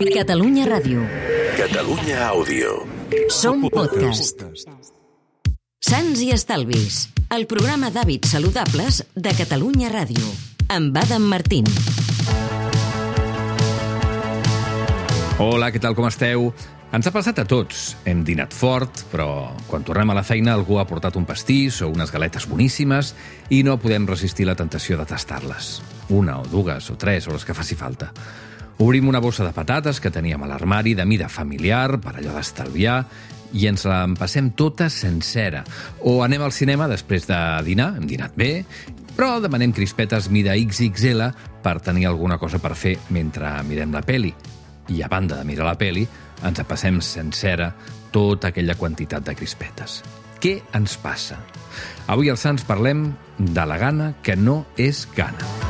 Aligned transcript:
Catalunya 0.00 0.64
Ràdio. 0.64 1.02
Catalunya 1.60 2.22
Àudio. 2.32 2.70
Som 3.28 3.66
podcast. 3.68 4.40
Sants 5.76 6.22
i 6.24 6.30
Estalvis, 6.32 7.10
el 7.28 7.44
programa 7.44 7.90
d'hàbits 7.92 8.32
saludables 8.32 9.02
de 9.12 9.36
Catalunya 9.36 9.92
Ràdio. 9.92 10.24
Amb 10.72 10.96
Adam 10.96 11.28
Martín. 11.28 11.68
Hola, 15.36 15.68
què 15.68 15.84
tal, 15.84 15.92
com 15.92 16.08
esteu? 16.08 16.48
Ens 16.96 17.04
ha 17.04 17.12
passat 17.12 17.44
a 17.44 17.44
tots. 17.44 17.92
Hem 18.08 18.24
dinat 18.24 18.56
fort, 18.56 19.04
però 19.12 19.52
quan 19.68 19.84
tornem 19.84 20.16
a 20.16 20.16
la 20.16 20.24
feina 20.24 20.56
algú 20.56 20.80
ha 20.80 20.88
portat 20.88 21.20
un 21.20 21.28
pastís 21.28 21.84
o 21.84 21.92
unes 21.92 22.08
galetes 22.08 22.48
boníssimes 22.48 23.12
i 23.52 23.60
no 23.68 23.76
podem 23.76 24.08
resistir 24.08 24.48
la 24.48 24.56
tentació 24.56 24.96
de 24.96 25.04
tastar-les. 25.12 25.82
Una 26.08 26.40
o 26.40 26.48
dues 26.48 26.88
o 26.88 26.96
tres 26.96 27.28
o 27.28 27.36
les 27.36 27.44
que 27.44 27.52
faci 27.52 27.76
falta. 27.76 28.14
Obrim 28.80 29.08
una 29.08 29.20
bossa 29.20 29.44
de 29.44 29.52
patates 29.52 29.98
que 30.00 30.08
teníem 30.08 30.40
a 30.40 30.46
l'armari 30.48 30.94
de 30.96 31.04
mida 31.04 31.26
familiar 31.28 31.98
per 32.00 32.14
allò 32.16 32.32
d'estalviar 32.32 33.02
i 33.52 33.66
ens 33.68 33.82
la 33.84 33.98
empassem 34.06 34.54
tota 34.56 34.86
sencera. 34.88 35.60
O 36.08 36.22
anem 36.24 36.40
al 36.40 36.54
cinema 36.56 36.86
després 36.88 37.26
de 37.28 37.36
dinar, 37.66 37.90
hem 37.98 38.06
dinat 38.08 38.32
bé, 38.40 38.64
però 39.18 39.34
demanem 39.44 39.74
crispetes 39.76 40.30
mida 40.32 40.56
XXL 40.56 41.26
per 41.60 41.74
tenir 41.84 42.06
alguna 42.08 42.38
cosa 42.40 42.56
per 42.56 42.72
fer 42.72 42.94
mentre 43.12 43.52
mirem 43.68 43.92
la 43.92 44.00
peli. 44.00 44.32
I 44.88 45.02
a 45.04 45.10
banda 45.12 45.36
de 45.36 45.44
mirar 45.44 45.66
la 45.68 45.76
peli, 45.76 46.06
ens 46.40 46.62
passem 46.64 47.02
sencera 47.04 47.74
tota 48.10 48.48
aquella 48.48 48.78
quantitat 48.80 49.28
de 49.28 49.34
crispetes. 49.36 49.98
Què 50.40 50.56
ens 50.72 50.96
passa? 50.96 51.36
Avui 52.08 52.32
als 52.32 52.48
Sants 52.48 52.64
parlem 52.64 53.10
de 53.36 53.66
la 53.68 53.76
gana 53.76 54.14
que 54.24 54.40
no 54.40 54.64
és 54.80 55.04
gana. 55.12 55.69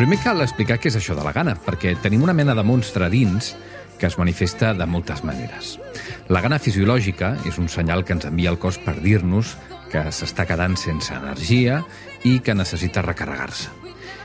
Primer 0.00 0.16
cal 0.24 0.40
explicar 0.40 0.78
què 0.80 0.88
és 0.88 0.94
això 0.96 1.12
de 1.12 1.20
la 1.20 1.32
gana, 1.36 1.52
perquè 1.60 1.90
tenim 2.00 2.22
una 2.24 2.32
mena 2.32 2.54
de 2.56 2.62
monstre 2.64 3.10
dins 3.12 3.50
que 4.00 4.08
es 4.08 4.14
manifesta 4.16 4.70
de 4.72 4.86
moltes 4.88 5.20
maneres. 5.28 5.74
La 6.32 6.40
gana 6.40 6.56
fisiològica 6.56 7.34
és 7.44 7.58
un 7.60 7.68
senyal 7.68 8.00
que 8.08 8.14
ens 8.16 8.24
envia 8.24 8.48
el 8.48 8.56
cos 8.56 8.78
per 8.80 8.94
dir-nos 9.04 9.50
que 9.92 10.06
s'està 10.08 10.46
quedant 10.48 10.78
sense 10.80 11.12
energia 11.12 11.82
i 12.24 12.38
que 12.40 12.56
necessita 12.56 13.04
recarregar-se. 13.04 13.68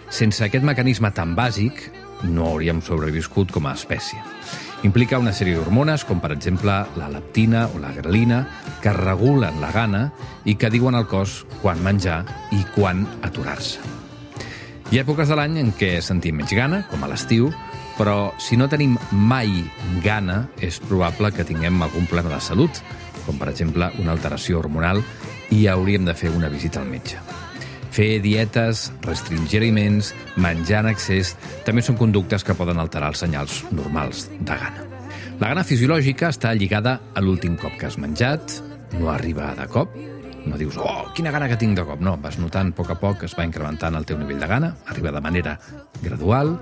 Sense 0.08 0.46
aquest 0.48 0.64
mecanisme 0.64 1.12
tan 1.12 1.36
bàsic, 1.36 1.84
no 2.24 2.48
hauríem 2.54 2.80
sobreviscut 2.80 3.52
com 3.52 3.68
a 3.68 3.76
espècie. 3.76 4.22
Implica 4.88 5.20
una 5.20 5.36
sèrie 5.36 5.60
d'hormones, 5.60 6.08
com 6.08 6.24
per 6.24 6.32
exemple 6.38 6.78
la 6.96 7.12
leptina 7.12 7.66
o 7.68 7.84
la 7.84 7.92
grelina, 8.00 8.46
que 8.80 8.96
regulen 8.96 9.60
la 9.60 9.76
gana 9.76 10.08
i 10.46 10.56
que 10.56 10.72
diuen 10.72 10.96
al 10.96 11.12
cos 11.12 11.42
quan 11.60 11.84
menjar 11.84 12.22
i 12.56 12.64
quan 12.78 13.04
aturar-se. 13.28 13.95
Hi 14.92 15.00
ha 15.00 15.02
èpoques 15.02 15.32
de 15.32 15.36
l'any 15.38 15.56
en 15.58 15.72
què 15.74 15.96
sentim 16.06 16.36
menys 16.38 16.52
gana, 16.54 16.84
com 16.92 17.02
a 17.02 17.08
l'estiu, 17.10 17.48
però 17.98 18.36
si 18.38 18.54
no 18.54 18.68
tenim 18.70 18.94
mai 19.18 19.64
gana, 20.04 20.44
és 20.62 20.78
probable 20.78 21.32
que 21.34 21.46
tinguem 21.48 21.82
algun 21.82 22.06
problema 22.06 22.36
de 22.36 22.42
salut, 22.46 22.84
com 23.26 23.40
per 23.42 23.50
exemple 23.50 23.90
una 24.04 24.14
alteració 24.14 24.60
hormonal, 24.62 25.02
i 25.50 25.66
hauríem 25.72 26.06
de 26.06 26.14
fer 26.14 26.30
una 26.30 26.52
visita 26.54 26.84
al 26.84 26.92
metge. 26.92 27.18
Fer 27.96 28.20
dietes, 28.22 28.92
restringir 29.02 29.64
aliments, 29.64 30.14
menjar 30.38 30.84
en 30.84 30.92
excés, 30.94 31.34
també 31.66 31.82
són 31.82 31.98
conductes 31.98 32.46
que 32.46 32.58
poden 32.58 32.78
alterar 32.78 33.10
els 33.16 33.26
senyals 33.26 33.64
normals 33.74 34.28
de 34.38 34.54
gana. 34.54 34.86
La 35.40 35.50
gana 35.50 35.66
fisiològica 35.66 36.30
està 36.30 36.54
lligada 36.54 37.00
a 37.16 37.26
l'últim 37.26 37.58
cop 37.58 37.74
que 37.80 37.90
has 37.90 37.98
menjat, 37.98 38.60
no 39.00 39.10
arriba 39.10 39.56
de 39.58 39.66
cop, 39.72 39.98
no 40.46 40.58
dius, 40.58 40.78
oh, 40.78 41.08
quina 41.16 41.32
gana 41.34 41.48
que 41.50 41.58
tinc 41.60 41.78
de 41.78 41.86
cop. 41.86 42.02
No, 42.04 42.16
vas 42.22 42.38
notant 42.42 42.72
a 42.74 42.76
poc 42.78 42.92
a 42.94 42.98
poc 43.02 43.22
que 43.22 43.30
es 43.30 43.36
va 43.38 43.46
incrementant 43.48 43.98
el 43.98 44.06
teu 44.06 44.20
nivell 44.20 44.42
de 44.42 44.50
gana, 44.50 44.74
arriba 44.92 45.14
de 45.16 45.22
manera 45.24 45.56
gradual 46.04 46.56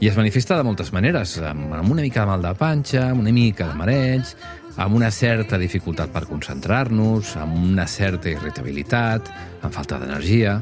i 0.00 0.10
es 0.10 0.16
manifesta 0.18 0.58
de 0.58 0.66
moltes 0.66 0.92
maneres, 0.92 1.38
amb, 1.40 1.72
amb 1.72 1.90
una 1.92 2.04
mica 2.04 2.22
de 2.22 2.30
mal 2.30 2.44
de 2.44 2.52
panxa, 2.58 3.10
amb 3.10 3.24
una 3.24 3.32
mica 3.32 3.70
de 3.70 3.78
mareig, 3.78 4.34
amb 4.76 4.98
una 4.98 5.10
certa 5.10 5.58
dificultat 5.58 6.12
per 6.12 6.26
concentrar-nos, 6.28 7.36
amb 7.40 7.56
una 7.72 7.86
certa 7.88 8.30
irritabilitat, 8.32 9.32
amb 9.62 9.74
falta 9.74 10.00
d'energia... 10.02 10.60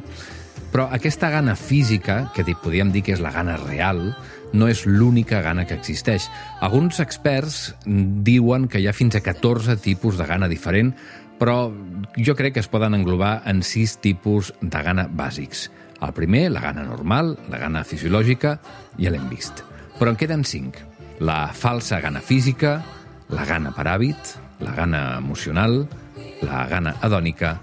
Però 0.74 0.88
aquesta 0.90 1.28
gana 1.30 1.52
física, 1.54 2.32
que 2.34 2.42
podríem 2.58 2.88
dir 2.90 3.04
que 3.06 3.12
és 3.14 3.20
la 3.22 3.30
gana 3.30 3.54
real, 3.60 4.08
no 4.54 4.66
és 4.66 4.80
l'única 4.86 5.38
gana 5.42 5.62
que 5.66 5.76
existeix. 5.78 6.26
Alguns 6.66 6.98
experts 6.98 7.76
diuen 7.86 8.66
que 8.66 8.80
hi 8.82 8.88
ha 8.88 8.94
fins 8.96 9.14
a 9.14 9.22
14 9.22 9.76
tipus 9.82 10.18
de 10.18 10.26
gana 10.26 10.48
diferent, 10.50 10.90
però 11.38 11.72
jo 12.16 12.34
crec 12.38 12.54
que 12.54 12.62
es 12.62 12.70
poden 12.70 12.94
englobar 12.94 13.42
en 13.50 13.62
sis 13.62 13.96
tipus 13.98 14.52
de 14.60 14.82
gana 14.82 15.08
bàsics. 15.08 15.68
El 16.04 16.12
primer, 16.12 16.50
la 16.52 16.60
gana 16.60 16.84
normal, 16.84 17.34
la 17.50 17.58
gana 17.58 17.84
fisiològica, 17.84 18.58
ja 18.98 19.12
l'hem 19.12 19.28
vist. 19.30 19.64
Però 19.98 20.10
en 20.12 20.18
queden 20.20 20.44
cinc. 20.44 20.80
La 21.20 21.48
falsa 21.54 22.00
gana 22.02 22.20
física, 22.20 22.80
la 23.30 23.44
gana 23.48 23.72
per 23.72 23.86
hàbit, 23.88 24.34
la 24.60 24.74
gana 24.74 25.04
emocional, 25.18 25.84
la 26.42 26.66
gana 26.68 26.96
hedònica 27.02 27.56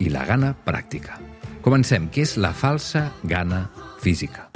i 0.00 0.10
la 0.10 0.24
gana 0.26 0.54
pràctica. 0.66 1.20
Comencem. 1.64 2.10
Què 2.12 2.26
és 2.26 2.36
la 2.36 2.52
falsa 2.52 3.08
gana 3.24 3.68
física? 4.02 4.50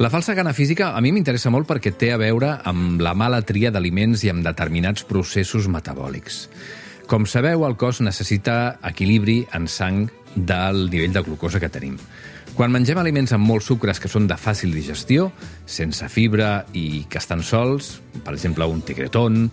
La 0.00 0.08
falsa 0.08 0.32
gana 0.32 0.54
física 0.56 0.94
a 0.96 1.00
mi 1.04 1.10
m'interessa 1.12 1.50
molt 1.52 1.66
perquè 1.68 1.90
té 1.92 2.08
a 2.08 2.16
veure 2.16 2.54
amb 2.64 3.02
la 3.04 3.10
mala 3.12 3.42
tria 3.44 3.68
d'aliments 3.68 4.22
i 4.24 4.30
amb 4.32 4.40
determinats 4.46 5.04
processos 5.04 5.66
metabòlics. 5.68 6.38
Com 7.04 7.26
sabeu, 7.28 7.66
el 7.68 7.76
cos 7.76 8.00
necessita 8.00 8.78
equilibri 8.88 9.42
en 9.52 9.68
sang 9.68 10.06
del 10.32 10.86
nivell 10.88 11.12
de 11.12 11.24
glucosa 11.26 11.60
que 11.60 11.68
tenim. 11.68 11.98
Quan 12.60 12.74
mengem 12.76 12.98
aliments 13.00 13.32
amb 13.32 13.48
molts 13.48 13.70
sucres 13.70 13.96
que 13.96 14.08
són 14.12 14.26
de 14.28 14.36
fàcil 14.36 14.74
digestió, 14.76 15.30
sense 15.64 16.04
fibra 16.12 16.66
i 16.76 17.06
que 17.08 17.16
estan 17.16 17.40
sols, 17.40 18.02
per 18.20 18.34
exemple 18.34 18.66
un 18.68 18.82
tigretón 18.84 19.46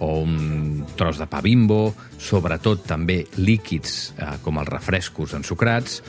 o 0.00 0.08
un 0.22 0.78
tros 0.96 1.20
de 1.20 1.26
pa 1.28 1.42
bimbo, 1.44 1.92
sobretot 2.16 2.86
també 2.88 3.18
líquids 3.36 4.14
eh, 4.16 4.30
com 4.40 4.62
els 4.62 4.72
refrescos 4.72 5.36
ensucrats, 5.36 6.00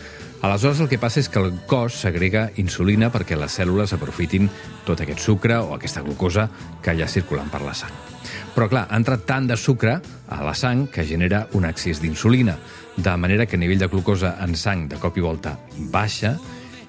aleshores 0.48 0.80
el 0.80 0.88
que 0.88 1.02
passa 1.02 1.20
és 1.20 1.28
que 1.28 1.44
el 1.44 1.52
cos 1.68 2.00
segrega 2.08 2.46
insulina 2.64 3.12
perquè 3.12 3.36
les 3.36 3.60
cèl·lules 3.60 3.92
aprofitin 3.92 4.48
tot 4.88 5.04
aquest 5.04 5.28
sucre 5.28 5.60
o 5.60 5.76
aquesta 5.76 6.08
glucosa 6.08 6.48
que 6.80 6.96
hi 6.96 7.04
ha 7.04 7.12
circulant 7.12 7.52
per 7.52 7.66
la 7.68 7.76
sang. 7.76 7.92
Però, 8.56 8.70
clar, 8.72 8.88
ha 8.88 8.96
entrat 8.96 9.28
tant 9.28 9.52
de 9.52 9.60
sucre 9.60 10.00
a 10.32 10.40
la 10.48 10.56
sang 10.56 10.88
que 10.88 11.04
genera 11.04 11.50
un 11.60 11.68
excés 11.68 12.00
d'insulina, 12.00 12.56
de 12.98 13.18
manera 13.18 13.46
que 13.46 13.56
el 13.56 13.66
nivell 13.66 13.80
de 13.80 13.88
glucosa 13.88 14.38
en 14.44 14.56
sang 14.56 14.88
de 14.90 15.00
cop 15.02 15.18
i 15.18 15.24
volta 15.24 15.58
baixa 15.92 16.38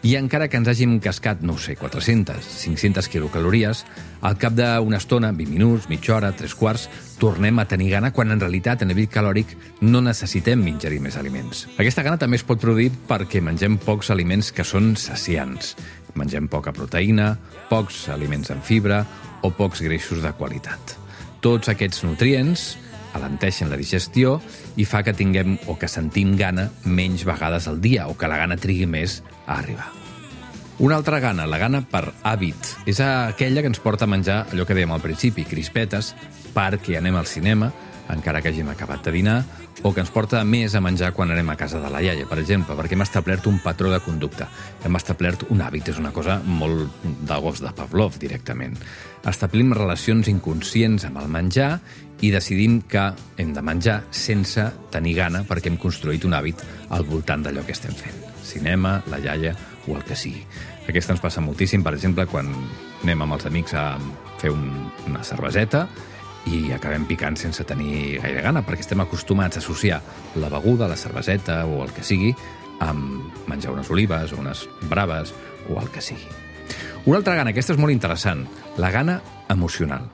i 0.06 0.14
encara 0.14 0.46
que 0.46 0.58
ens 0.60 0.68
hàgim 0.70 1.00
cascat, 1.02 1.40
no 1.42 1.56
sé, 1.58 1.74
400, 1.74 2.44
500 2.60 3.08
quilocalories, 3.10 3.82
al 4.22 4.36
cap 4.38 4.54
d'una 4.54 5.00
estona, 5.00 5.32
20 5.34 5.50
minuts, 5.50 5.88
mitja 5.90 6.14
hora, 6.14 6.30
tres 6.36 6.54
quarts, 6.54 6.84
tornem 7.18 7.58
a 7.58 7.64
tenir 7.66 7.90
gana 7.90 8.12
quan 8.14 8.30
en 8.30 8.38
realitat 8.42 8.84
a 8.84 8.86
nivell 8.86 9.10
calòric 9.10 9.56
no 9.82 10.04
necessitem 10.04 10.62
ingerir 10.68 11.00
més 11.02 11.18
aliments. 11.18 11.64
Aquesta 11.74 12.04
gana 12.06 12.20
també 12.22 12.38
es 12.38 12.46
pot 12.46 12.62
produir 12.62 12.92
perquè 13.08 13.42
mengem 13.42 13.80
pocs 13.82 14.12
aliments 14.14 14.52
que 14.54 14.66
són 14.68 14.94
saciants. 15.00 15.74
Mengem 16.14 16.46
poca 16.48 16.70
proteïna, 16.76 17.32
pocs 17.70 18.06
aliments 18.14 18.52
amb 18.54 18.62
fibra 18.64 19.02
o 19.42 19.50
pocs 19.50 19.82
greixos 19.82 20.22
de 20.22 20.32
qualitat. 20.38 20.96
Tots 21.42 21.68
aquests 21.72 22.04
nutrients 22.06 22.76
alenteixen 23.16 23.71
la 23.72 23.78
digestió 23.81 24.36
i 24.77 24.86
fa 24.89 25.03
que 25.03 25.15
tinguem 25.16 25.57
o 25.66 25.77
que 25.80 25.89
sentim 25.91 26.36
gana 26.39 26.68
menys 26.84 27.24
vegades 27.27 27.68
al 27.68 27.80
dia 27.80 28.09
o 28.09 28.16
que 28.16 28.28
la 28.28 28.39
gana 28.41 28.60
trigui 28.60 28.86
més 28.86 29.22
a 29.47 29.59
arribar. 29.59 29.91
Una 30.78 30.98
altra 31.01 31.21
gana, 31.24 31.47
la 31.48 31.57
gana 31.57 31.80
per 31.89 32.10
hàbit, 32.22 32.74
és 32.84 33.01
aquella 33.01 33.63
que 33.65 33.71
ens 33.72 33.80
porta 33.80 34.04
a 34.04 34.10
menjar 34.13 34.42
allò 34.53 34.66
que 34.68 34.77
dèiem 34.77 34.92
al 34.92 35.01
principi, 35.01 35.47
crispetes, 35.48 36.13
perquè 36.53 36.98
anem 36.98 37.16
al 37.16 37.28
cinema, 37.30 37.71
encara 38.12 38.41
que 38.42 38.50
hàgim 38.53 38.68
acabat 38.70 39.04
de 39.06 39.12
dinar, 39.14 39.36
o 39.82 39.92
que 39.92 40.00
ens 40.00 40.10
porta 40.14 40.41
més 40.47 40.74
a 40.74 40.80
menjar 40.80 41.12
quan 41.14 41.30
anem 41.30 41.50
a 41.53 41.56
casa 41.58 41.80
de 41.82 41.91
la 41.92 42.00
iaia, 42.03 42.26
per 42.28 42.38
exemple, 42.41 42.76
perquè 42.78 42.97
hem 42.97 43.04
establert 43.04 43.47
un 43.50 43.58
patró 43.64 43.91
de 43.92 44.00
conducta, 44.04 44.48
hem 44.84 44.97
establert 44.98 45.47
un 45.50 45.60
hàbit, 45.62 45.91
és 45.92 46.00
una 46.00 46.12
cosa 46.14 46.38
molt 46.44 47.04
de 47.04 47.38
gos 47.42 47.60
de 47.64 47.72
Pavlov, 47.76 48.18
directament. 48.22 48.76
Establim 49.26 49.74
relacions 49.76 50.30
inconscients 50.32 51.06
amb 51.08 51.20
el 51.22 51.28
menjar 51.28 51.70
i 52.24 52.30
decidim 52.32 52.80
que 52.88 53.10
hem 53.36 53.53
de 53.53 53.62
menjar 53.62 53.98
sense 54.14 54.64
tenir 54.94 55.16
gana 55.18 55.42
perquè 55.44 55.68
hem 55.68 55.76
construït 55.80 56.24
un 56.24 56.36
hàbit 56.38 56.62
al 56.97 57.04
voltant 57.04 57.44
d'allò 57.44 57.66
que 57.66 57.76
estem 57.76 57.94
fent. 57.94 58.22
Cinema, 58.47 59.00
la 59.10 59.20
iaia 59.20 59.52
o 59.86 59.97
el 59.98 60.04
que 60.06 60.16
sigui. 60.16 60.44
Aquesta 60.86 61.12
ens 61.12 61.22
passa 61.22 61.42
moltíssim, 61.42 61.82
per 61.82 61.97
exemple, 61.97 62.24
quan 62.30 62.48
anem 63.02 63.22
amb 63.26 63.36
els 63.36 63.47
amics 63.48 63.74
a 63.74 63.88
fer 64.41 64.52
un, 64.54 64.70
una 65.09 65.24
cerveseta 65.26 65.86
i 66.47 66.72
acabem 66.72 67.07
picant 67.09 67.37
sense 67.39 67.65
tenir 67.66 68.21
gaire 68.22 68.43
gana, 68.45 68.63
perquè 68.66 68.87
estem 68.87 69.03
acostumats 69.03 69.59
a 69.59 69.63
associar 69.65 70.01
la 70.39 70.51
beguda, 70.53 70.89
la 70.89 70.97
cerveseta 70.97 71.65
o 71.66 71.83
el 71.84 71.93
que 71.95 72.04
sigui, 72.07 72.34
amb 72.81 73.48
menjar 73.51 73.72
unes 73.75 73.91
olives 73.91 74.33
o 74.33 74.41
unes 74.43 74.66
braves 74.91 75.34
o 75.69 75.81
el 75.81 75.91
que 75.91 76.04
sigui. 76.04 76.28
Una 77.07 77.21
altra 77.21 77.37
gana, 77.39 77.51
aquesta 77.54 77.75
és 77.75 77.81
molt 77.81 77.95
interessant, 77.95 78.47
la 78.78 78.91
gana 78.95 79.21
emocional. 79.51 80.10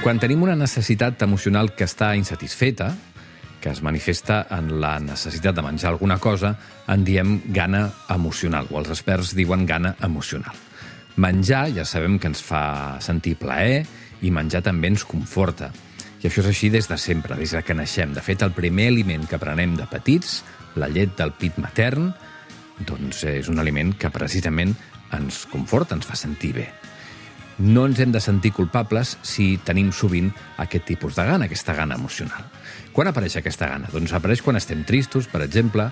Quan 0.00 0.16
tenim 0.16 0.40
una 0.40 0.56
necessitat 0.56 1.20
emocional 1.26 1.74
que 1.76 1.84
està 1.84 2.14
insatisfeta, 2.16 2.94
que 3.60 3.70
es 3.70 3.82
manifesta 3.82 4.46
en 4.50 4.80
la 4.80 4.98
necessitat 5.00 5.54
de 5.54 5.62
menjar 5.62 5.92
alguna 5.92 6.18
cosa, 6.18 6.54
en 6.88 7.04
diem 7.04 7.36
gana 7.52 7.90
emocional, 8.08 8.66
o 8.70 8.80
els 8.80 8.90
experts 8.90 9.34
diuen 9.36 9.66
gana 9.68 9.94
emocional. 10.02 10.56
Menjar 11.20 11.66
ja 11.76 11.84
sabem 11.84 12.18
que 12.18 12.30
ens 12.30 12.42
fa 12.42 12.98
sentir 13.04 13.36
plaer 13.38 13.84
i 14.24 14.32
menjar 14.32 14.64
també 14.64 14.88
ens 14.90 15.04
conforta. 15.04 15.70
I 16.20 16.28
això 16.28 16.42
és 16.44 16.50
així 16.50 16.70
des 16.72 16.88
de 16.88 16.98
sempre, 17.00 17.36
des 17.36 17.52
de 17.56 17.62
que 17.64 17.76
naixem. 17.76 18.14
De 18.16 18.24
fet, 18.24 18.42
el 18.42 18.56
primer 18.56 18.88
aliment 18.92 19.26
que 19.28 19.40
prenem 19.40 19.76
de 19.76 19.88
petits, 19.90 20.40
la 20.76 20.88
llet 20.88 21.16
del 21.18 21.32
pit 21.36 21.58
matern, 21.60 22.12
doncs 22.88 23.24
és 23.28 23.48
un 23.52 23.60
aliment 23.60 23.92
que 23.96 24.12
precisament 24.12 24.76
ens 25.16 25.44
conforta, 25.50 25.96
ens 25.96 26.08
fa 26.08 26.16
sentir 26.16 26.54
bé 26.56 26.70
no 27.60 27.84
ens 27.84 28.00
hem 28.00 28.12
de 28.12 28.20
sentir 28.24 28.54
culpables 28.56 29.18
si 29.22 29.58
tenim 29.64 29.90
sovint 29.92 30.30
aquest 30.58 30.86
tipus 30.88 31.16
de 31.18 31.26
gana, 31.28 31.44
aquesta 31.44 31.74
gana 31.76 31.98
emocional. 32.00 32.46
Quan 32.92 33.10
apareix 33.10 33.36
aquesta 33.36 33.68
gana? 33.68 33.90
Doncs 33.92 34.14
apareix 34.16 34.40
quan 34.42 34.56
estem 34.56 34.82
tristos, 34.88 35.28
per 35.28 35.42
exemple, 35.44 35.90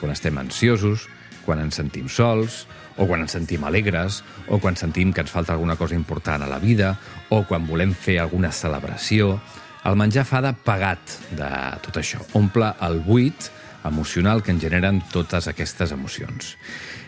quan 0.00 0.12
estem 0.14 0.38
ansiosos, 0.40 1.06
quan 1.44 1.60
ens 1.60 1.76
sentim 1.76 2.08
sols, 2.08 2.64
o 2.96 3.06
quan 3.06 3.20
ens 3.24 3.36
sentim 3.36 3.64
alegres, 3.68 4.22
o 4.48 4.58
quan 4.60 4.76
sentim 4.80 5.12
que 5.12 5.20
ens 5.20 5.32
falta 5.32 5.52
alguna 5.52 5.76
cosa 5.76 5.94
important 5.94 6.42
a 6.42 6.48
la 6.48 6.58
vida, 6.58 6.94
o 7.28 7.44
quan 7.44 7.68
volem 7.68 7.92
fer 7.92 8.18
alguna 8.18 8.52
celebració. 8.52 9.36
El 9.84 9.96
menjar 10.00 10.26
fa 10.28 10.40
de 10.44 10.52
pagat 10.64 11.18
de 11.36 11.50
tot 11.84 12.00
això. 12.00 12.20
Omple 12.36 12.74
el 12.88 13.00
buit 13.04 13.50
emocional 13.84 14.42
que 14.42 14.52
en 14.52 14.60
generen 14.60 15.00
totes 15.12 15.48
aquestes 15.48 15.92
emocions. 15.92 16.56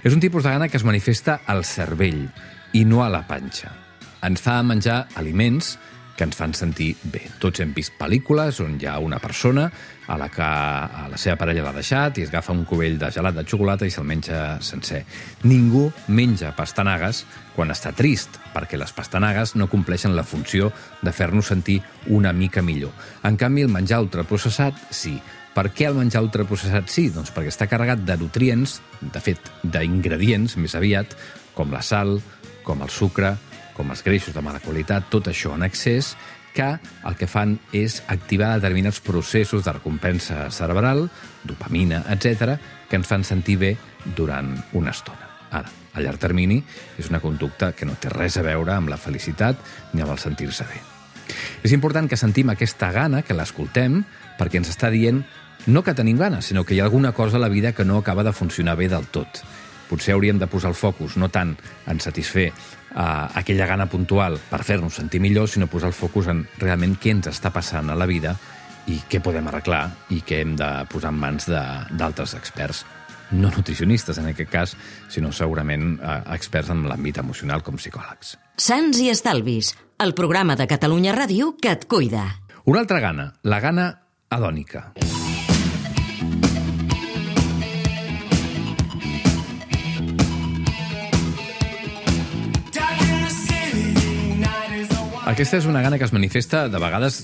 És 0.04 0.12
un 0.12 0.20
tipus 0.20 0.44
de 0.44 0.52
gana 0.52 0.68
que 0.68 0.80
es 0.80 0.84
manifesta 0.88 1.42
al 1.46 1.64
cervell 1.64 2.26
i 2.72 2.84
no 2.88 3.04
a 3.04 3.12
la 3.12 3.26
panxa 3.28 3.81
ens 4.22 4.42
fa 4.42 4.60
menjar 4.62 5.06
aliments 5.18 5.76
que 6.16 6.24
ens 6.24 6.36
fan 6.36 6.52
sentir 6.54 6.92
bé. 7.08 7.22
Tots 7.40 7.62
hem 7.62 7.72
vist 7.74 7.94
pel·lícules 7.98 8.60
on 8.62 8.76
hi 8.80 8.86
ha 8.86 8.98
una 9.02 9.18
persona 9.18 9.68
a 10.12 10.18
la 10.20 10.28
que 10.28 10.44
a 10.44 11.06
la 11.10 11.18
seva 11.18 11.38
parella 11.40 11.64
l'ha 11.64 11.74
deixat 11.76 12.18
i 12.18 12.26
es 12.26 12.32
agafa 12.32 12.52
un 12.52 12.64
cubell 12.68 12.98
de 13.00 13.10
gelat 13.14 13.36
de 13.38 13.44
xocolata 13.48 13.88
i 13.88 13.92
se'l 13.94 14.06
menja 14.06 14.58
sencer. 14.62 15.02
Ningú 15.48 15.86
menja 16.12 16.52
pastanagues 16.56 17.24
quan 17.56 17.72
està 17.72 17.94
trist, 17.96 18.38
perquè 18.52 18.78
les 18.80 18.92
pastanagues 18.92 19.54
no 19.56 19.70
compleixen 19.72 20.16
la 20.16 20.26
funció 20.26 20.72
de 21.02 21.12
fer-nos 21.12 21.48
sentir 21.48 21.80
una 22.06 22.32
mica 22.32 22.62
millor. 22.62 22.92
En 23.24 23.38
canvi, 23.40 23.64
el 23.64 23.72
menjar 23.72 24.02
ultraprocessat, 24.04 24.76
sí. 24.90 25.16
Per 25.52 25.68
què 25.72 25.88
el 25.88 25.96
menjar 25.98 26.22
ultraprocessat 26.24 26.88
sí? 26.88 27.10
Doncs 27.12 27.32
perquè 27.32 27.52
està 27.52 27.68
carregat 27.68 28.04
de 28.08 28.16
nutrients, 28.20 28.80
de 29.00 29.20
fet, 29.20 29.50
d'ingredients, 29.62 30.56
més 30.56 30.76
aviat, 30.76 31.16
com 31.56 31.72
la 31.72 31.82
sal, 31.84 32.20
com 32.64 32.80
el 32.84 32.92
sucre, 32.92 33.34
com 33.76 33.90
els 33.90 34.04
greixos 34.04 34.34
de 34.34 34.42
mala 34.44 34.60
qualitat, 34.60 35.08
tot 35.10 35.28
això 35.30 35.54
en 35.56 35.66
excés, 35.66 36.14
que 36.52 36.68
el 37.08 37.16
que 37.16 37.28
fan 37.30 37.56
és 37.72 38.02
activar 38.12 38.54
determinats 38.58 39.00
processos 39.00 39.64
de 39.64 39.72
recompensa 39.72 40.50
cerebral, 40.52 41.06
dopamina, 41.44 42.02
etc, 42.12 42.58
que 42.88 43.00
ens 43.00 43.08
fan 43.08 43.24
sentir 43.24 43.56
bé 43.58 43.76
durant 44.16 44.54
una 44.76 44.92
estona. 44.92 45.30
Ara, 45.52 45.70
a 45.92 46.00
llarg 46.00 46.20
termini, 46.20 46.62
és 46.98 47.08
una 47.10 47.20
conducta 47.20 47.72
que 47.76 47.88
no 47.88 47.96
té 48.00 48.12
res 48.12 48.38
a 48.38 48.44
veure 48.44 48.76
amb 48.76 48.92
la 48.92 49.00
felicitat 49.00 49.58
ni 49.92 50.04
amb 50.04 50.12
el 50.12 50.20
sentir-se 50.20 50.68
bé. 50.68 50.80
És 51.64 51.72
important 51.72 52.08
que 52.08 52.18
sentim 52.20 52.50
aquesta 52.52 52.90
gana, 52.92 53.22
que 53.22 53.36
l'escoltem, 53.36 54.02
perquè 54.38 54.60
ens 54.60 54.72
està 54.72 54.90
dient 54.92 55.22
no 55.66 55.84
que 55.86 55.94
tenim 55.94 56.18
gana, 56.18 56.40
sinó 56.42 56.64
que 56.64 56.74
hi 56.74 56.80
ha 56.80 56.84
alguna 56.88 57.12
cosa 57.12 57.36
a 57.36 57.40
la 57.40 57.48
vida 57.48 57.72
que 57.72 57.84
no 57.84 57.98
acaba 57.98 58.24
de 58.24 58.32
funcionar 58.32 58.76
bé 58.76 58.88
del 58.88 59.06
tot. 59.06 59.44
Potser 59.92 60.16
hauríem 60.16 60.40
de 60.40 60.48
posar 60.48 60.72
el 60.72 60.78
focus 60.78 61.18
no 61.20 61.28
tant 61.28 61.52
en 61.90 62.00
satisfer 62.00 62.48
uh, 62.48 63.28
aquella 63.36 63.68
gana 63.68 63.90
puntual 63.92 64.38
per 64.48 64.62
fer-nos 64.64 64.96
sentir 64.96 65.20
millor, 65.20 65.50
sinó 65.52 65.68
posar 65.68 65.92
el 65.92 65.98
focus 65.98 66.32
en 66.32 66.46
realment 66.62 66.96
què 66.96 67.12
ens 67.12 67.28
està 67.28 67.52
passant 67.52 67.92
a 67.92 67.98
la 67.98 68.08
vida 68.08 68.32
i 68.88 68.96
què 69.08 69.20
podem 69.22 69.46
arreglar 69.52 69.84
i 70.10 70.22
què 70.24 70.40
hem 70.42 70.56
de 70.56 70.72
posar 70.90 71.12
en 71.12 71.20
mans 71.20 71.46
d'altres 71.46 72.34
experts 72.40 72.86
no 73.32 73.48
nutricionistes 73.48 74.18
en 74.20 74.28
aquest 74.28 74.50
cas, 74.52 74.74
sinó 75.08 75.32
segurament 75.32 75.96
eh, 75.96 76.18
experts 76.36 76.72
en 76.74 76.84
l'àmbit 76.88 77.22
emocional 77.22 77.64
com 77.64 77.80
psicòlegs. 77.80 78.36
Sants 78.60 79.00
i 79.00 79.08
Estalvis, 79.12 79.72
el 80.02 80.14
programa 80.18 80.56
de 80.60 80.68
Catalunya 80.68 81.16
Ràdio 81.16 81.54
que 81.56 81.72
et 81.72 81.88
cuida. 81.88 82.28
Una 82.68 82.84
altra 82.84 83.00
gana, 83.00 83.32
la 83.42 83.60
gana 83.64 83.88
adònica. 84.28 84.90
Aquesta 95.22 95.60
és 95.60 95.66
una 95.70 95.84
gana 95.84 96.00
que 96.00 96.04
es 96.08 96.12
manifesta 96.12 96.64
de 96.66 96.78
vegades, 96.82 97.20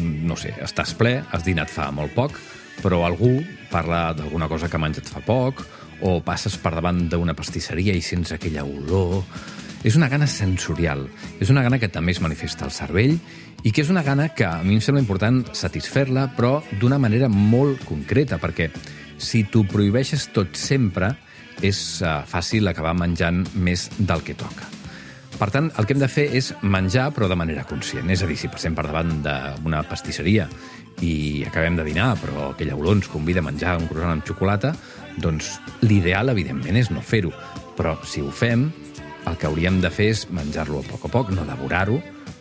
no 0.00 0.32
sé, 0.40 0.54
estàs 0.64 0.94
ple, 0.96 1.18
has 1.28 1.42
dinat 1.44 1.68
fa 1.68 1.90
molt 1.92 2.14
poc, 2.16 2.38
però 2.80 3.02
algú 3.04 3.34
parla 3.68 4.14
d'alguna 4.16 4.48
cosa 4.48 4.70
que 4.70 4.78
ha 4.78 4.80
menjat 4.80 5.10
fa 5.12 5.20
poc, 5.20 5.60
o 6.00 6.16
passes 6.24 6.56
per 6.56 6.72
davant 6.72 7.02
d'una 7.12 7.36
pastisseria 7.36 7.92
i 7.92 8.00
sents 8.04 8.32
aquella 8.32 8.64
olor... 8.64 9.20
És 9.84 9.98
una 9.98 10.08
gana 10.08 10.24
sensorial, 10.24 11.02
és 11.44 11.50
una 11.52 11.60
gana 11.60 11.76
que 11.76 11.90
també 11.92 12.14
es 12.14 12.22
manifesta 12.24 12.64
al 12.64 12.72
cervell 12.72 13.18
i 13.68 13.68
que 13.68 13.82
és 13.84 13.90
una 13.92 14.00
gana 14.06 14.30
que 14.32 14.46
a 14.48 14.62
mi 14.64 14.78
em 14.78 14.80
sembla 14.80 15.02
important 15.02 15.42
satisfer-la, 15.52 16.30
però 16.38 16.54
d'una 16.80 16.96
manera 16.96 17.28
molt 17.28 17.84
concreta, 17.84 18.38
perquè 18.40 18.70
si 19.20 19.42
t'ho 19.44 19.66
prohibeixes 19.68 20.30
tot 20.32 20.56
sempre, 20.56 21.12
és 21.60 21.82
uh, 22.00 22.22
fàcil 22.24 22.72
acabar 22.72 22.96
menjant 22.96 23.44
més 23.60 23.90
del 24.00 24.24
que 24.24 24.38
toca. 24.40 24.73
Per 25.34 25.50
tant, 25.50 25.70
el 25.78 25.86
que 25.86 25.96
hem 25.96 26.02
de 26.02 26.08
fer 26.10 26.28
és 26.38 26.52
menjar, 26.62 27.08
però 27.14 27.28
de 27.30 27.38
manera 27.38 27.66
conscient. 27.66 28.10
És 28.10 28.22
a 28.22 28.28
dir, 28.30 28.36
si 28.38 28.50
passem 28.52 28.74
per 28.76 28.86
davant 28.86 29.10
d'una 29.24 29.82
pastisseria 29.88 30.46
i 31.02 31.42
acabem 31.48 31.74
de 31.76 31.86
dinar, 31.88 32.12
però 32.22 32.52
aquella 32.52 32.76
olor 32.78 33.00
ens 33.00 33.10
convida 33.10 33.42
a 33.42 33.46
menjar 33.46 33.76
un 33.80 33.88
croissant 33.90 34.14
amb 34.14 34.26
xocolata, 34.28 34.72
doncs 35.18 35.56
l'ideal, 35.82 36.30
evidentment, 36.30 36.78
és 36.78 36.92
no 36.94 37.02
fer-ho. 37.02 37.32
Però 37.74 37.96
si 38.06 38.22
ho 38.22 38.30
fem, 38.30 38.68
el 39.26 39.38
que 39.40 39.48
hauríem 39.50 39.80
de 39.82 39.90
fer 39.90 40.12
és 40.14 40.26
menjar-lo 40.30 40.82
a 40.82 40.86
poc 40.86 41.08
a 41.08 41.12
poc, 41.16 41.34
no 41.34 41.46
devorar-ho, 41.48 41.98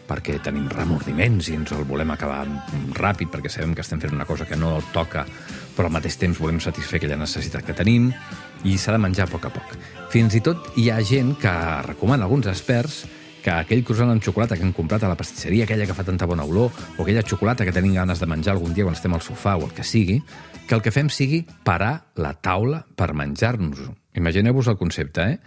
perquè 0.08 0.38
tenim 0.44 0.68
remordiments 0.70 1.50
i 1.50 1.58
ens 1.58 1.72
el 1.74 1.86
volem 1.88 2.12
acabar 2.14 2.44
ràpid 2.98 3.32
perquè 3.32 3.50
sabem 3.50 3.74
que 3.74 3.82
estem 3.86 4.02
fent 4.04 4.14
una 4.14 4.28
cosa 4.28 4.46
que 4.46 4.60
no 4.60 4.76
toca, 4.94 5.24
però 5.76 5.90
al 5.90 5.96
mateix 5.96 6.18
temps 6.22 6.40
volem 6.40 6.62
satisfer 6.64 7.00
aquella 7.00 7.18
necessitat 7.20 7.66
que 7.66 7.76
tenim 7.78 8.12
i 8.64 8.78
s'ha 8.78 8.96
de 8.96 9.02
menjar 9.02 9.28
a 9.28 9.32
poc 9.32 9.50
a 9.50 9.52
poc. 9.54 9.76
Fins 10.14 10.36
i 10.38 10.42
tot 10.46 10.72
hi 10.78 10.90
ha 10.94 11.02
gent 11.02 11.36
que 11.42 11.54
recomana, 11.88 12.28
alguns 12.28 12.48
experts, 12.52 13.04
que 13.44 13.52
aquell 13.52 13.84
croissant 13.84 14.14
amb 14.14 14.24
xocolata 14.24 14.56
que 14.56 14.64
hem 14.64 14.72
comprat 14.76 15.04
a 15.04 15.10
la 15.12 15.18
pastisseria, 15.20 15.66
aquella 15.68 15.86
que 15.90 15.96
fa 15.98 16.06
tanta 16.08 16.28
bona 16.30 16.46
olor, 16.48 16.72
o 16.96 17.04
aquella 17.04 17.26
xocolata 17.28 17.66
que 17.68 17.76
tenim 17.76 17.98
ganes 17.98 18.22
de 18.22 18.30
menjar 18.30 18.56
algun 18.56 18.74
dia 18.74 18.86
quan 18.88 18.96
estem 18.96 19.14
al 19.14 19.26
sofà 19.26 19.58
o 19.58 19.68
el 19.68 19.74
que 19.76 19.84
sigui, 19.84 20.22
que 20.68 20.78
el 20.78 20.82
que 20.86 20.94
fem 20.96 21.10
sigui 21.12 21.44
parar 21.68 22.14
la 22.16 22.34
taula 22.40 22.86
per 22.96 23.12
menjar-nos-ho. 23.14 23.92
Imagineu-vos 24.16 24.72
el 24.72 24.80
concepte, 24.80 25.28
eh? 25.28 25.40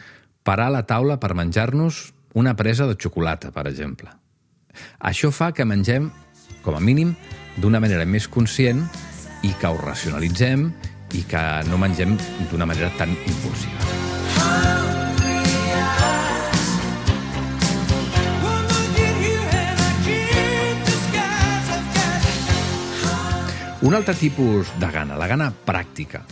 Parar 0.45 0.69
la 0.75 0.85
taula 0.87 1.17
per 1.23 1.33
menjar-nos 1.35 2.13
una 2.37 2.53
presa 2.55 2.87
de 2.87 2.99
xocolata, 3.01 3.51
per 3.51 3.65
exemple. 3.71 4.13
Això 5.01 5.33
fa 5.33 5.53
que 5.57 5.65
mengem, 5.65 6.11
com 6.63 6.77
a 6.77 6.83
mínim, 6.85 7.15
d'una 7.57 7.81
manera 7.81 8.05
més 8.05 8.29
conscient 8.29 8.85
i 9.43 9.53
que 9.61 9.69
ho 9.69 9.79
racionalitzem 9.81 10.71
i 11.15 11.23
que 11.29 11.43
no 11.69 11.79
mengem 11.79 12.17
d'una 12.51 12.67
manera 12.67 12.91
tan 12.99 13.13
impulsiva. 13.13 13.97
Un 23.87 23.95
altre 23.95 24.17
tipus 24.19 24.73
de 24.81 24.89
gana, 24.91 25.15
la 25.15 25.29
gana 25.31 25.53
pràctica. 25.53 26.25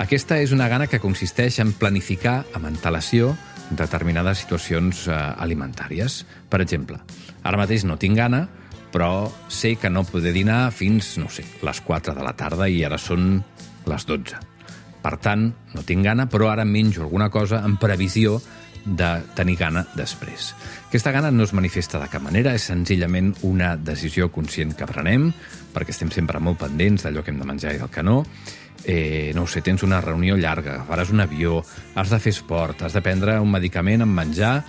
Aquesta 0.00 0.40
és 0.42 0.50
una 0.50 0.66
gana 0.66 0.88
que 0.90 0.98
consisteix 0.98 1.60
en 1.62 1.70
planificar 1.78 2.40
amb 2.56 2.66
antelació 2.66 3.36
determinades 3.70 4.42
situacions 4.42 5.04
eh, 5.06 5.14
alimentàries. 5.14 6.24
Per 6.50 6.60
exemple, 6.64 6.98
ara 7.46 7.60
mateix 7.60 7.84
no 7.86 7.94
tinc 8.00 8.18
gana, 8.18 8.48
però 8.96 9.28
sé 9.52 9.74
que 9.76 9.90
no 9.92 10.06
podré 10.08 10.30
dinar 10.32 10.70
fins, 10.72 11.18
no 11.20 11.28
sé, 11.28 11.42
les 11.60 11.80
4 11.84 12.14
de 12.16 12.22
la 12.24 12.32
tarda 12.32 12.64
i 12.64 12.78
ara 12.86 12.96
són 12.96 13.42
les 13.84 14.06
12. 14.08 14.38
Per 15.02 15.12
tant, 15.20 15.50
no 15.76 15.84
tinc 15.84 16.06
gana, 16.06 16.24
però 16.32 16.48
ara 16.48 16.64
menjo 16.64 17.02
alguna 17.04 17.28
cosa 17.28 17.60
en 17.68 17.74
previsió 17.76 18.38
de 18.86 19.10
tenir 19.36 19.58
gana 19.60 19.82
després. 19.98 20.54
Aquesta 20.88 21.12
gana 21.12 21.28
no 21.28 21.44
es 21.44 21.52
manifesta 21.52 22.00
de 22.00 22.08
cap 22.08 22.24
manera, 22.24 22.54
és 22.56 22.70
senzillament 22.70 23.34
una 23.44 23.74
decisió 23.76 24.30
conscient 24.32 24.72
que 24.78 24.88
prenem, 24.88 25.28
perquè 25.76 25.92
estem 25.92 26.14
sempre 26.14 26.40
molt 26.40 26.62
pendents 26.64 27.04
d'allò 27.04 27.20
que 27.20 27.34
hem 27.34 27.44
de 27.44 27.52
menjar 27.52 27.76
i 27.76 27.84
del 27.84 27.92
que 27.92 28.06
no. 28.06 28.22
Eh, 28.86 29.32
no 29.36 29.44
ho 29.44 29.50
sé, 29.50 29.60
tens 29.60 29.84
una 29.84 30.00
reunió 30.00 30.40
llarga, 30.40 30.80
faràs 30.88 31.12
un 31.12 31.20
avió, 31.20 31.60
has 32.00 32.08
de 32.08 32.22
fer 32.22 32.32
esport, 32.32 32.80
has 32.80 32.96
de 32.96 33.04
prendre 33.04 33.36
un 33.44 33.52
medicament 33.52 34.08
amb 34.08 34.16
menjar 34.24 34.62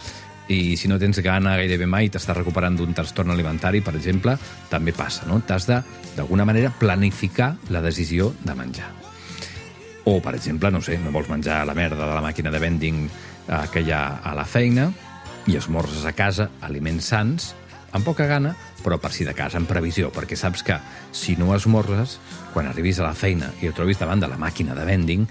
i 0.47 0.77
si 0.79 0.87
no 0.87 0.99
tens 0.99 1.19
gana 1.23 1.57
gairebé 1.59 1.87
mai 1.89 2.11
t'estàs 2.11 2.37
recuperant 2.37 2.77
d'un 2.77 2.93
trastorn 2.95 3.33
alimentari, 3.33 3.81
per 3.83 3.95
exemple, 3.97 4.37
també 4.71 4.93
passa, 4.95 5.27
no? 5.27 5.41
T'has 5.45 5.67
de, 5.67 5.81
d'alguna 6.15 6.45
manera, 6.47 6.71
planificar 6.71 7.55
la 7.73 7.81
decisió 7.83 8.31
de 8.43 8.55
menjar. 8.55 8.91
O, 10.07 10.21
per 10.23 10.37
exemple, 10.37 10.71
no 10.71 10.79
sé, 10.81 10.95
no 11.03 11.11
vols 11.11 11.27
menjar 11.27 11.65
la 11.67 11.75
merda 11.75 12.05
de 12.05 12.13
la 12.15 12.23
màquina 12.23 12.51
de 12.53 12.61
vending 12.63 13.03
eh, 13.07 13.63
que 13.73 13.83
hi 13.83 13.91
ha 13.91 14.21
a 14.23 14.33
la 14.37 14.47
feina 14.47 14.87
i 15.47 15.57
esmorzes 15.59 16.05
a 16.07 16.13
casa 16.15 16.49
aliments 16.63 17.11
sants, 17.11 17.51
amb 17.91 18.07
poca 18.07 18.27
gana, 18.27 18.53
però 18.83 18.99
per 19.03 19.11
si 19.11 19.25
de 19.27 19.33
cas, 19.35 19.55
en 19.59 19.67
previsió, 19.67 20.11
perquè 20.15 20.37
saps 20.39 20.63
que 20.63 20.77
si 21.15 21.35
no 21.39 21.53
esmorzes, 21.55 22.17
quan 22.53 22.67
arribis 22.69 23.01
a 23.01 23.07
la 23.07 23.15
feina 23.15 23.51
i 23.61 23.67
et 23.67 23.75
trobis 23.75 23.99
davant 23.99 24.23
de 24.23 24.31
la 24.31 24.39
màquina 24.39 24.75
de 24.77 24.85
vending, 24.87 25.27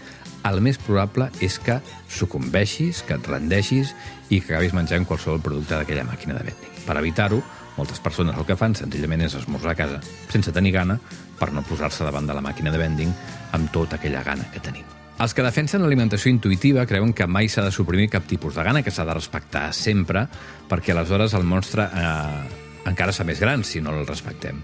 el 0.46 0.60
més 0.62 0.78
probable 0.78 1.28
és 1.44 1.58
que 1.62 1.80
sucumbeixis, 2.12 3.02
que 3.06 3.16
et 3.18 3.28
rendeixis 3.28 3.92
i 4.30 4.40
que 4.40 4.54
acabis 4.54 4.74
menjant 4.76 5.06
qualsevol 5.08 5.42
producte 5.42 5.76
d'aquella 5.76 6.06
màquina 6.06 6.36
de 6.38 6.44
vending. 6.46 6.82
Per 6.86 6.96
evitar-ho, 7.00 7.40
moltes 7.76 8.00
persones 8.00 8.36
el 8.38 8.46
que 8.48 8.56
fan 8.56 8.74
senzillament 8.78 9.26
és 9.26 9.36
esmorzar 9.36 9.74
a 9.74 9.78
casa 9.78 10.02
sense 10.32 10.52
tenir 10.54 10.72
gana 10.76 10.98
per 11.38 11.50
no 11.52 11.64
posar-se 11.66 12.06
davant 12.06 12.28
de 12.28 12.36
la 12.36 12.44
màquina 12.44 12.72
de 12.72 12.80
vending 12.80 13.12
amb 13.56 13.72
tota 13.72 13.98
aquella 14.00 14.24
gana 14.24 14.48
que 14.52 14.62
tenim. 14.64 14.86
Els 15.16 15.32
que 15.32 15.44
defensen 15.44 15.80
l'alimentació 15.80 16.28
intuïtiva 16.28 16.84
creuen 16.88 17.14
que 17.16 17.24
mai 17.26 17.48
s'ha 17.48 17.64
de 17.64 17.72
suprimir 17.72 18.10
cap 18.12 18.26
tipus 18.28 18.56
de 18.56 18.64
gana, 18.64 18.82
que 18.84 18.92
s'ha 18.92 19.06
de 19.08 19.14
respectar 19.16 19.70
sempre, 19.72 20.26
perquè 20.68 20.92
aleshores 20.92 21.32
el 21.38 21.46
monstre 21.48 21.86
eh, 21.88 22.64
encara 22.90 23.14
s'ha 23.16 23.24
més 23.24 23.40
gran 23.40 23.64
si 23.64 23.80
no 23.80 23.94
el 23.96 24.06
respectem. 24.06 24.60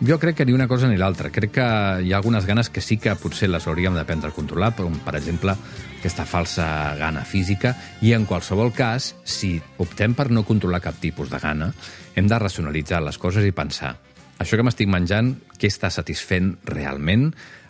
Jo 0.00 0.16
crec 0.18 0.38
que 0.38 0.46
ni 0.48 0.54
una 0.56 0.66
cosa 0.66 0.88
ni 0.88 0.96
l'altra. 0.96 1.28
Crec 1.28 1.50
que 1.58 1.64
hi 2.00 2.12
ha 2.12 2.16
algunes 2.16 2.46
ganes 2.48 2.70
que 2.72 2.80
sí 2.80 2.96
que 2.96 3.12
potser 3.20 3.50
les 3.50 3.66
hauríem 3.68 3.94
d'aprendre 3.94 4.30
a 4.30 4.36
controlar, 4.36 4.72
com 4.78 4.96
per 5.04 5.18
exemple 5.18 5.52
aquesta 5.98 6.24
falsa 6.24 6.66
gana 6.96 7.26
física, 7.28 7.74
i 8.00 8.14
en 8.16 8.24
qualsevol 8.24 8.72
cas, 8.72 9.14
si 9.24 9.58
optem 9.78 10.16
per 10.16 10.30
no 10.32 10.46
controlar 10.48 10.80
cap 10.80 10.96
tipus 11.02 11.28
de 11.28 11.42
gana, 11.42 11.74
hem 12.16 12.32
de 12.32 12.38
racionalitzar 12.40 13.02
les 13.04 13.20
coses 13.20 13.44
i 13.44 13.52
pensar 13.52 13.98
això 14.40 14.56
que 14.56 14.64
m'estic 14.64 14.88
menjant, 14.88 15.34
què 15.60 15.68
està 15.68 15.90
satisfent 15.92 16.54
realment? 16.64 17.26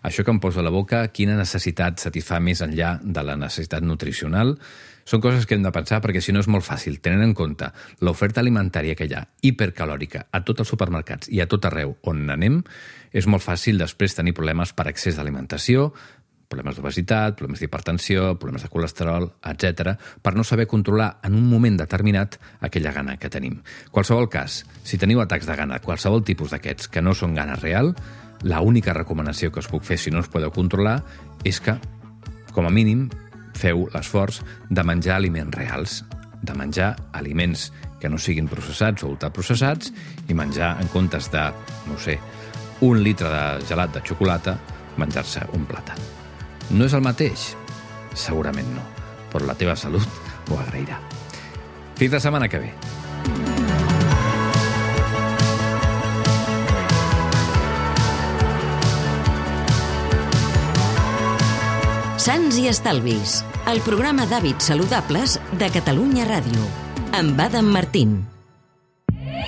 Això 0.06 0.22
que 0.22 0.30
em 0.30 0.38
poso 0.38 0.60
a 0.60 0.62
la 0.62 0.70
boca, 0.70 1.00
quina 1.10 1.34
necessitat 1.34 1.98
satisfà 1.98 2.38
més 2.38 2.62
enllà 2.62 2.92
de 3.02 3.24
la 3.26 3.34
necessitat 3.40 3.82
nutricional? 3.82 4.54
Són 5.10 5.18
coses 5.18 5.42
que 5.42 5.56
hem 5.58 5.64
de 5.64 5.72
pensar 5.74 5.98
perquè 6.04 6.20
si 6.22 6.30
no 6.30 6.38
és 6.38 6.46
molt 6.46 6.62
fàcil, 6.62 7.00
tenint 7.02 7.24
en 7.24 7.32
compte 7.34 7.66
l'oferta 8.06 8.38
alimentària 8.44 8.94
que 8.94 9.08
hi 9.08 9.14
ha, 9.18 9.24
hipercalòrica, 9.42 10.28
a 10.30 10.40
tots 10.46 10.62
els 10.62 10.70
supermercats 10.70 11.30
i 11.34 11.40
a 11.42 11.48
tot 11.50 11.64
arreu 11.66 11.96
on 12.06 12.28
anem, 12.30 12.60
és 13.10 13.26
molt 13.26 13.42
fàcil 13.42 13.80
després 13.80 14.14
tenir 14.14 14.36
problemes 14.38 14.70
per 14.70 14.86
excés 14.86 15.16
d'alimentació, 15.18 15.88
problemes 16.50 16.78
d'obesitat, 16.78 17.34
problemes 17.38 17.62
d'hipertensió, 17.62 18.36
problemes 18.38 18.62
de 18.62 18.70
colesterol, 18.70 19.26
etc, 19.50 19.96
per 20.22 20.36
no 20.38 20.44
saber 20.46 20.68
controlar 20.70 21.08
en 21.26 21.34
un 21.38 21.48
moment 21.50 21.78
determinat 21.80 22.36
aquella 22.60 22.92
gana 22.94 23.16
que 23.18 23.30
tenim. 23.34 23.56
Qualsevol 23.90 24.28
cas, 24.30 24.60
si 24.86 24.98
teniu 24.98 25.22
atacs 25.24 25.48
de 25.50 25.56
gana, 25.58 25.80
qualsevol 25.82 26.22
tipus 26.22 26.54
d'aquests 26.54 26.86
que 26.86 27.02
no 27.02 27.16
són 27.18 27.34
gana 27.34 27.58
real, 27.58 27.96
la 28.46 28.62
única 28.62 28.94
recomanació 28.94 29.50
que 29.50 29.58
us 29.58 29.70
puc 29.70 29.82
fer 29.90 29.98
si 29.98 30.14
no 30.14 30.22
us 30.22 30.30
podeu 30.30 30.54
controlar 30.54 31.00
és 31.42 31.58
que, 31.58 31.74
com 32.54 32.70
a 32.70 32.74
mínim, 32.74 33.08
feu 33.58 33.86
l'esforç 33.94 34.40
de 34.70 34.84
menjar 34.86 35.16
aliments 35.16 35.56
reals, 35.56 36.00
de 36.42 36.54
menjar 36.56 36.94
aliments 37.12 37.70
que 38.00 38.08
no 38.08 38.18
siguin 38.18 38.48
processats 38.48 39.04
o 39.04 39.10
ultraprocessats 39.12 39.92
i 40.28 40.36
menjar 40.36 40.76
en 40.80 40.88
comptes 40.92 41.28
de, 41.32 41.42
no 41.88 41.98
sé, 42.00 42.18
un 42.80 43.02
litre 43.04 43.28
de 43.28 43.66
gelat 43.68 43.92
de 43.94 44.02
xocolata, 44.06 44.56
menjar-se 44.96 45.44
un 45.56 45.66
plàtan. 45.68 46.00
No 46.70 46.86
és 46.86 46.94
el 46.96 47.04
mateix? 47.04 47.50
Segurament 48.14 48.70
no, 48.74 48.86
però 49.32 49.46
la 49.46 49.58
teva 49.58 49.76
salut 49.76 50.06
ho 50.48 50.58
agrairà. 50.62 51.00
Fins 52.00 52.16
la 52.16 52.22
setmana 52.24 52.48
que 52.48 52.62
ve. 52.62 52.72
Sants 62.20 62.58
i 62.60 62.66
Estalvis, 62.68 63.38
el 63.70 63.78
programa 63.86 64.26
d'hàbits 64.28 64.66
saludables 64.68 65.38
de 65.62 65.70
Catalunya 65.72 66.26
Ràdio, 66.28 66.66
amb 67.16 67.40
Adam 67.40 67.70
Martín. 67.72 68.12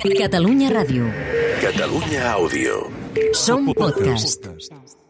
Catalunya 0.01 0.71
Ràdio. 0.73 1.11
Catalunya 1.61 2.25
Àudio. 2.33 2.81
Som 3.45 3.69
podcast. 3.77 4.49
podcast. 4.49 5.02